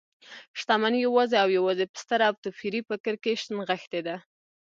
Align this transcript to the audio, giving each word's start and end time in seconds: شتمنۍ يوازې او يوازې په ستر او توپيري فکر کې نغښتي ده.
شتمنۍ 0.59 0.99
يوازې 1.07 1.37
او 1.43 1.49
يوازې 1.57 1.85
په 1.91 1.97
ستر 2.03 2.19
او 2.27 2.33
توپيري 2.43 2.81
فکر 2.89 3.13
کې 3.23 3.33
نغښتي 3.55 4.01
ده. 4.07 4.15